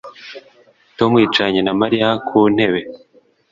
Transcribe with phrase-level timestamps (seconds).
[0.97, 2.81] Tom yicaranye na Mariya ku ntebe